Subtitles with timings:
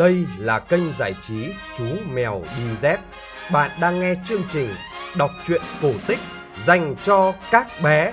[0.00, 1.84] Đây là kênh giải trí Chú
[2.14, 3.00] Mèo Đi Dép.
[3.52, 4.68] Bạn đang nghe chương trình
[5.18, 6.18] đọc truyện cổ tích
[6.62, 8.12] dành cho các bé.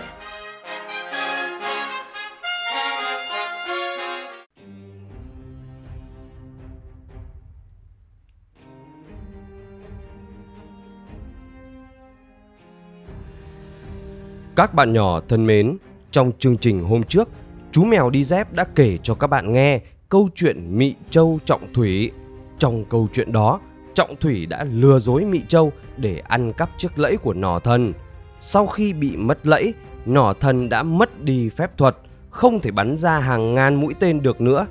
[14.55, 15.77] Các bạn nhỏ thân mến,
[16.11, 17.29] trong chương trình hôm trước,
[17.71, 19.79] chú mèo đi dép đã kể cho các bạn nghe
[20.09, 22.11] câu chuyện Mị Châu Trọng Thủy.
[22.59, 23.59] Trong câu chuyện đó,
[23.93, 27.93] Trọng Thủy đã lừa dối Mị Châu để ăn cắp chiếc lẫy của nỏ thần.
[28.39, 29.73] Sau khi bị mất lẫy,
[30.05, 31.97] nỏ thần đã mất đi phép thuật,
[32.29, 34.67] không thể bắn ra hàng ngàn mũi tên được nữa.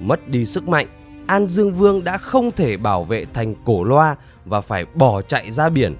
[0.00, 0.86] Mất đi sức mạnh,
[1.26, 5.50] An Dương Vương đã không thể bảo vệ thành cổ loa và phải bỏ chạy
[5.50, 5.96] ra biển.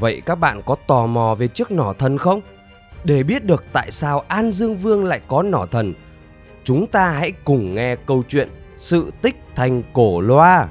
[0.00, 2.40] Vậy các bạn có tò mò về chiếc nỏ thần không?
[3.04, 5.94] Để biết được tại sao An Dương Vương lại có nỏ thần,
[6.64, 8.48] chúng ta hãy cùng nghe câu chuyện
[8.80, 10.68] Sự tích thành cổ loa.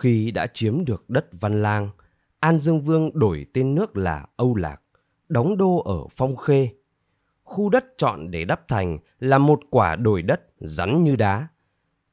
[0.00, 1.90] Khi đã chiếm được đất Văn Lang,
[2.40, 4.82] An Dương Vương đổi tên nước là Âu Lạc,
[5.28, 6.68] đóng đô ở Phong Khê.
[7.50, 11.48] Khu đất chọn để đắp thành là một quả đồi đất rắn như đá.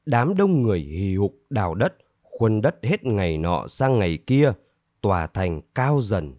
[0.05, 4.53] Đám đông người hì hục đào đất, khuân đất hết ngày nọ sang ngày kia,
[5.01, 6.35] tòa thành cao dần.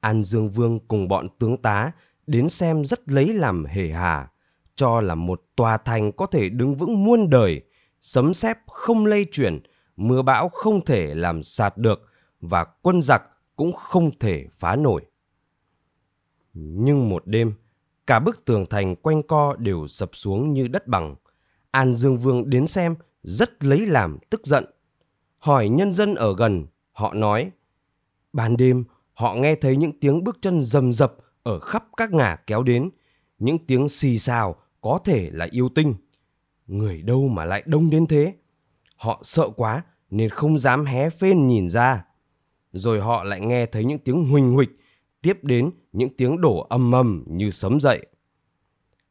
[0.00, 1.92] An Dương Vương cùng bọn tướng tá
[2.26, 4.30] đến xem rất lấy làm hề hà,
[4.74, 7.62] cho là một tòa thành có thể đứng vững muôn đời,
[8.00, 9.62] sấm sét không lây chuyển,
[9.96, 12.02] mưa bão không thể làm sạt được
[12.40, 13.22] và quân giặc
[13.56, 15.04] cũng không thể phá nổi.
[16.52, 17.54] Nhưng một đêm,
[18.06, 21.14] cả bức tường thành quanh co đều sập xuống như đất bằng.
[21.70, 24.64] An Dương Vương đến xem rất lấy làm tức giận.
[25.38, 27.50] Hỏi nhân dân ở gần, họ nói,
[28.32, 28.84] ban đêm
[29.14, 32.90] họ nghe thấy những tiếng bước chân rầm rập ở khắp các ngả kéo đến,
[33.38, 35.94] những tiếng xì xào có thể là yêu tinh.
[36.66, 38.34] Người đâu mà lại đông đến thế?
[38.96, 42.04] Họ sợ quá nên không dám hé phên nhìn ra.
[42.72, 44.70] Rồi họ lại nghe thấy những tiếng huỳnh huỳnh,
[45.24, 48.06] tiếp đến những tiếng đổ âm âm như sấm dậy.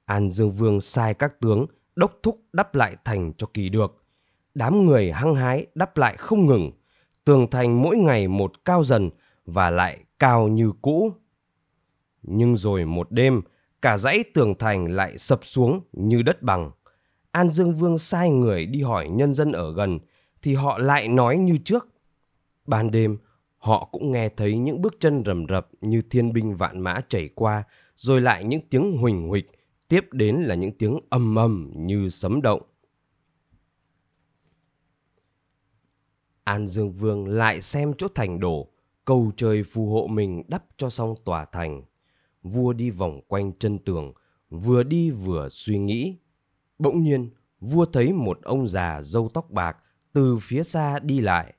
[0.06, 1.66] An Dương Vương sai các tướng
[1.96, 4.04] đốc thúc đắp lại thành cho kỳ được.
[4.56, 6.72] Đám người hăng hái đắp lại không ngừng,
[7.26, 9.10] tường thành mỗi ngày một cao dần
[9.46, 11.12] và lại cao như cũ.
[12.22, 13.42] Nhưng rồi một đêm,
[13.82, 16.72] cả dãy tường thành lại sập xuống như đất bằng.
[17.32, 20.00] An Dương Vương sai người đi hỏi nhân dân ở gần,
[20.42, 21.88] thì họ lại nói như trước.
[22.66, 23.18] Ban đêm,
[23.64, 27.30] họ cũng nghe thấy những bước chân rầm rập như thiên binh vạn mã chảy
[27.36, 27.64] qua,
[27.96, 29.46] rồi lại những tiếng huỳnh huỳnh,
[29.88, 32.62] tiếp đến là những tiếng ầm ầm như sấm động.
[36.44, 38.68] An Dương Vương lại xem chỗ thành đổ,
[39.06, 41.82] cầu trời phù hộ mình đắp cho xong tòa thành.
[42.42, 44.14] Vua đi vòng quanh chân tường,
[44.50, 46.18] vừa đi vừa suy nghĩ.
[46.80, 47.30] Bỗng nhiên,
[47.60, 49.78] vua thấy một ông già râu tóc bạc
[50.14, 51.54] từ phía xa đi lại.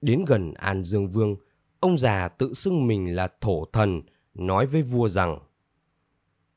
[0.00, 1.36] Đến gần An Dương Vương,
[1.80, 4.02] ông già tự xưng mình là thổ thần,
[4.34, 5.38] nói với vua rằng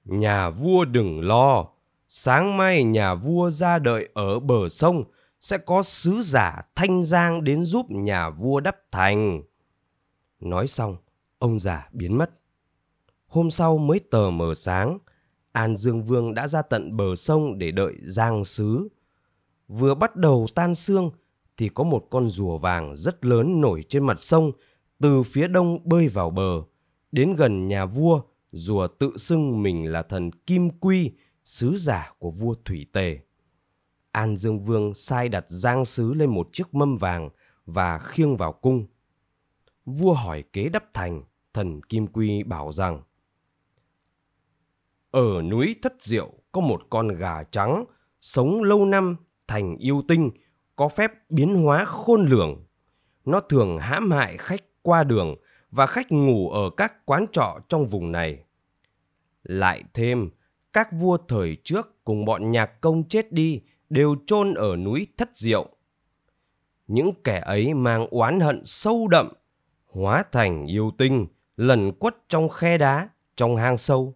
[0.05, 1.67] Nhà vua đừng lo,
[2.09, 5.03] sáng mai nhà vua ra đợi ở bờ sông
[5.39, 9.43] sẽ có sứ giả thanh giang đến giúp nhà vua đắp thành.
[10.39, 10.97] Nói xong,
[11.39, 12.29] ông già biến mất.
[13.27, 14.97] Hôm sau mới tờ mờ sáng,
[15.51, 18.87] An Dương Vương đã ra tận bờ sông để đợi giang sứ.
[19.67, 21.11] Vừa bắt đầu tan sương
[21.57, 24.51] thì có một con rùa vàng rất lớn nổi trên mặt sông
[24.99, 26.61] từ phía đông bơi vào bờ.
[27.11, 31.11] Đến gần nhà vua, rùa tự xưng mình là thần Kim Quy,
[31.43, 33.19] sứ giả của vua Thủy Tề.
[34.11, 37.29] An Dương Vương sai đặt giang sứ lên một chiếc mâm vàng
[37.65, 38.85] và khiêng vào cung.
[39.85, 41.23] Vua hỏi kế đắp thành,
[41.53, 43.01] thần Kim Quy bảo rằng
[45.11, 47.85] Ở núi Thất Diệu có một con gà trắng,
[48.21, 49.15] sống lâu năm
[49.47, 50.31] thành yêu tinh,
[50.81, 52.65] có phép biến hóa khôn lường.
[53.25, 55.35] Nó thường hãm hại khách qua đường
[55.71, 58.43] và khách ngủ ở các quán trọ trong vùng này.
[59.43, 60.29] Lại thêm,
[60.73, 65.29] các vua thời trước cùng bọn nhạc công chết đi đều chôn ở núi Thất
[65.33, 65.69] Diệu.
[66.87, 69.33] Những kẻ ấy mang oán hận sâu đậm,
[69.85, 71.27] hóa thành yêu tinh,
[71.57, 74.13] lẩn quất trong khe đá, trong hang sâu.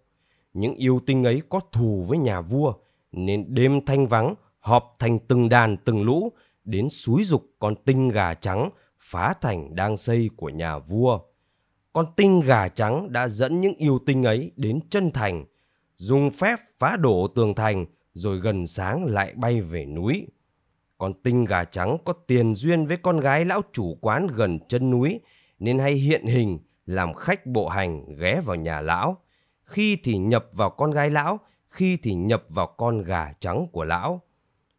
[0.53, 2.73] Những yêu tinh ấy có thù với nhà vua,
[3.11, 4.35] nên đêm thanh vắng
[4.65, 6.31] họp thành từng đàn từng lũ
[6.65, 8.69] đến suối dục con tinh gà trắng
[8.99, 11.19] phá thành đang xây của nhà vua.
[11.93, 15.45] Con tinh gà trắng đã dẫn những yêu tinh ấy đến chân thành,
[15.95, 20.27] dùng phép phá đổ tường thành rồi gần sáng lại bay về núi.
[20.97, 24.89] Con tinh gà trắng có tiền duyên với con gái lão chủ quán gần chân
[24.89, 25.19] núi
[25.59, 29.17] nên hay hiện hình làm khách bộ hành ghé vào nhà lão.
[29.63, 33.83] Khi thì nhập vào con gái lão, khi thì nhập vào con gà trắng của
[33.83, 34.21] lão.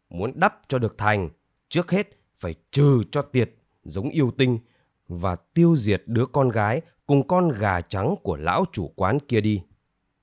[0.09, 1.29] Muốn đắp cho được thành,
[1.69, 3.51] trước hết phải trừ cho tiệt
[3.83, 4.59] giống yêu tinh
[5.07, 9.41] và tiêu diệt đứa con gái cùng con gà trắng của lão chủ quán kia
[9.41, 9.61] đi.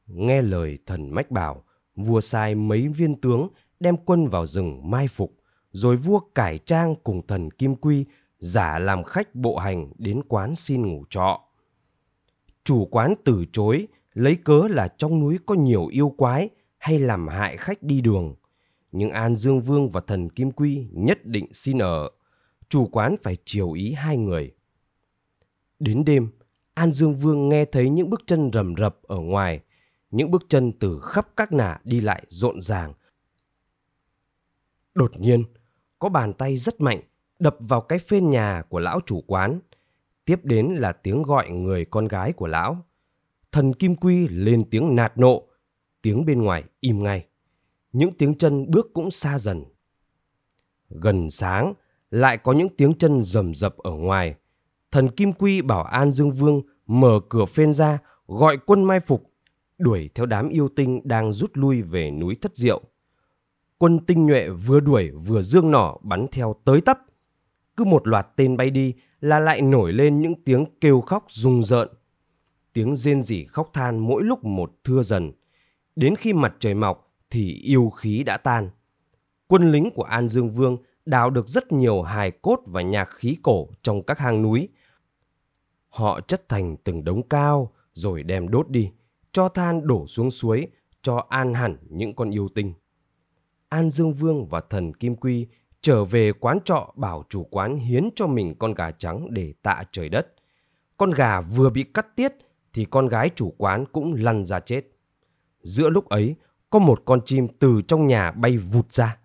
[0.07, 1.65] Nghe lời thần mách bảo,
[1.97, 3.49] vua sai mấy viên tướng
[3.81, 5.35] đem quân vào rừng mai phục,
[5.73, 8.05] rồi vua cải trang cùng thần Kim Quy
[8.39, 11.41] giả làm khách bộ hành đến quán xin ngủ trọ.
[12.65, 16.49] Chủ quán từ chối, lấy cớ là trong núi có nhiều yêu quái
[16.79, 18.35] hay làm hại khách đi đường.
[18.97, 22.11] Nhưng An Dương Vương và thần Kim Quy nhất định xin ở.
[22.69, 24.55] Chủ quán phải chiều ý hai người.
[25.79, 26.29] Đến đêm,
[26.75, 29.61] An Dương Vương nghe thấy những bước chân rầm rập ở ngoài,
[30.11, 32.93] những bước chân từ khắp các nả đi lại rộn ràng.
[34.95, 35.45] Đột nhiên,
[35.99, 37.01] có bàn tay rất mạnh
[37.39, 39.61] đập vào cái phên nhà của lão chủ quán.
[40.25, 42.87] Tiếp đến là tiếng gọi người con gái của lão.
[43.53, 45.49] Thần Kim Quy lên tiếng nạt nộ,
[46.03, 47.27] tiếng bên ngoài im ngay.
[47.95, 49.65] Những tiếng chân bước cũng xa dần.
[50.91, 51.75] Gần sáng,
[52.11, 54.35] lại có những tiếng chân rầm rập ở ngoài.
[54.91, 59.31] Thần Kim Quy bảo An Dương Vương mở cửa phên ra, gọi quân mai phục,
[59.79, 62.83] đuổi theo đám yêu tinh đang rút lui về núi Thất Diệu.
[63.79, 66.99] Quân tinh nhuệ vừa đuổi vừa dương nỏ bắn theo tới tấp.
[67.77, 71.63] Cứ một loạt tên bay đi là lại nổi lên những tiếng kêu khóc rùng
[71.63, 71.89] rợn.
[72.73, 75.33] Tiếng rên rỉ khóc than mỗi lúc một thưa dần.
[75.97, 78.71] Đến khi mặt trời mọc thì yêu khí đã tan.
[79.47, 80.77] Quân lính của An Dương Vương
[81.07, 84.69] đào được rất nhiều hài cốt và nhạc khí cổ trong các hang núi.
[85.89, 88.91] Họ chất thành từng đống cao rồi đem đốt đi,
[89.33, 90.67] cho than đổ xuống suối,
[91.03, 92.73] cho an hẳn những con yêu tinh.
[93.69, 95.47] An Dương Vương và thần Kim Quy
[95.81, 99.83] trở về quán trọ bảo chủ quán hiến cho mình con gà trắng để tạ
[99.93, 100.35] trời đất.
[100.97, 102.33] Con gà vừa bị cắt tiết
[102.73, 104.85] thì con gái chủ quán cũng lăn ra chết.
[105.63, 106.35] Giữa lúc ấy,
[106.75, 109.19] có một con chim từ trong nhà bay vụt ra.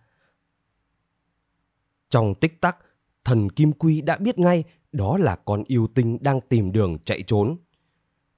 [2.09, 2.77] Trong tích tắc,
[3.23, 7.23] thần Kim Quy đã biết ngay đó là con yêu tinh đang tìm đường chạy
[7.27, 7.57] trốn.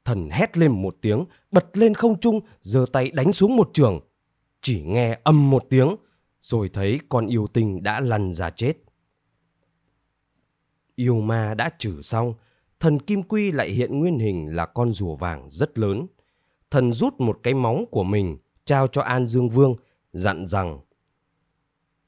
[0.05, 3.99] Thần hét lên một tiếng, bật lên không trung, giơ tay đánh xuống một trường.
[4.61, 5.95] Chỉ nghe âm một tiếng,
[6.41, 8.73] rồi thấy con yêu tinh đã lăn ra chết.
[10.95, 12.33] Yêu ma đã trừ xong,
[12.79, 16.07] thần Kim Quy lại hiện nguyên hình là con rùa vàng rất lớn.
[16.69, 18.37] Thần rút một cái móng của mình,
[18.71, 19.75] trao cho An Dương Vương,
[20.13, 20.79] dặn rằng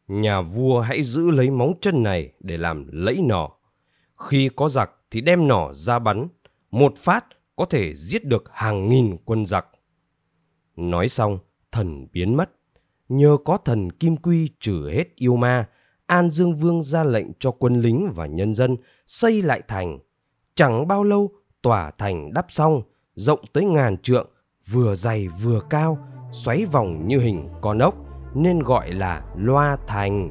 [0.07, 3.49] Nhà vua hãy giữ lấy móng chân này để làm lẫy nỏ.
[4.29, 6.27] Khi có giặc thì đem nỏ ra bắn,
[6.71, 7.25] một phát
[7.55, 9.65] có thể giết được hàng nghìn quân giặc.
[10.75, 11.39] Nói xong,
[11.71, 12.51] thần biến mất.
[13.09, 15.69] Nhờ có thần Kim Quy trừ hết yêu ma,
[16.05, 19.99] An Dương Vương ra lệnh cho quân lính và nhân dân xây lại thành.
[20.55, 21.31] Chẳng bao lâu,
[21.61, 22.81] tòa thành đắp xong,
[23.15, 24.29] rộng tới ngàn trượng,
[24.67, 27.95] vừa dày vừa cao, xoáy vòng như hình con ốc,
[28.35, 30.29] nên gọi là loa thành.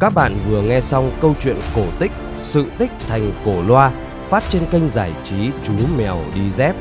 [0.00, 2.12] Các bạn vừa nghe xong câu chuyện cổ tích
[2.42, 3.92] Sự tích thành cổ loa
[4.28, 6.76] phát trên kênh giải trí Chú Mèo Đi Dép.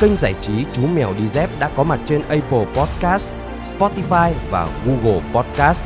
[0.00, 3.30] Kênh giải trí Chú Mèo Đi Dép đã có mặt trên Apple Podcast,
[3.78, 5.84] Spotify và Google Podcast.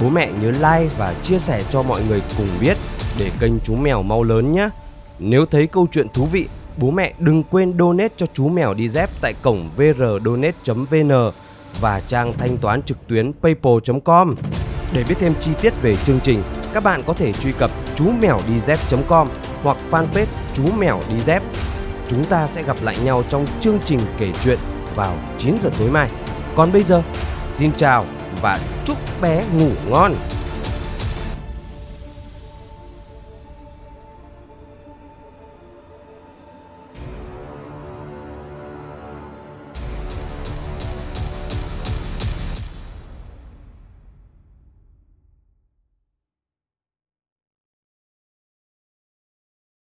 [0.00, 2.76] Bố mẹ nhớ like và chia sẻ cho mọi người cùng biết
[3.18, 4.68] để kênh Chú Mèo mau lớn nhé.
[5.18, 8.88] Nếu thấy câu chuyện thú vị, bố mẹ đừng quên donate cho Chú Mèo Đi
[8.88, 11.12] Dép tại cổng vrdonate.vn
[11.80, 14.34] và trang thanh toán trực tuyến paypal.com.
[14.92, 18.10] Để biết thêm chi tiết về chương trình, các bạn có thể truy cập chú
[18.20, 19.28] mèo đi dép.com
[19.62, 21.42] hoặc fanpage chú mèo đi dép.
[22.08, 24.58] Chúng ta sẽ gặp lại nhau trong chương trình kể chuyện
[24.94, 26.10] vào 9 giờ tối mai.
[26.56, 27.02] Còn bây giờ,
[27.40, 28.04] xin chào
[28.42, 30.14] và chúc bé ngủ ngon.